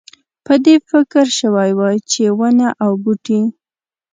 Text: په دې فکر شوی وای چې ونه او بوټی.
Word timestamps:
په 0.45 0.53
دې 0.65 0.75
فکر 0.89 1.25
شوی 1.39 1.71
وای 1.79 1.97
چې 2.11 2.21
ونه 2.39 2.67
او 2.83 2.91
بوټی. 3.03 3.41